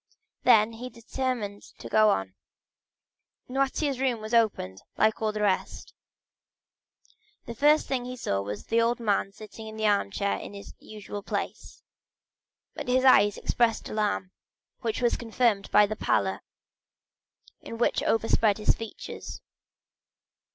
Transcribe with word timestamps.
Then 0.45 0.71
he 0.73 0.89
determined 0.89 1.61
to 1.77 1.87
go 1.87 2.09
up. 2.09 2.29
Noirtier's 3.47 3.99
room 3.99 4.19
was 4.19 4.33
opened, 4.33 4.81
like 4.97 5.21
all 5.21 5.31
the 5.31 5.43
rest. 5.43 5.93
The 7.45 7.53
first 7.53 7.85
thing 7.85 8.05
he 8.05 8.15
saw 8.17 8.41
was 8.41 8.65
the 8.65 8.81
old 8.81 8.99
man 8.99 9.31
sitting 9.31 9.67
in 9.67 9.77
his 9.77 9.85
armchair 9.85 10.39
in 10.39 10.55
his 10.55 10.73
usual 10.79 11.21
place, 11.21 11.83
but 12.73 12.87
his 12.87 13.05
eyes 13.05 13.37
expressed 13.37 13.89
alarm, 13.89 14.31
which 14.79 15.03
was 15.03 15.15
confirmed 15.15 15.69
by 15.69 15.85
the 15.85 15.95
pallor 15.95 16.41
which 17.61 18.01
overspread 18.01 18.57
his 18.57 18.73
features. 18.73 19.39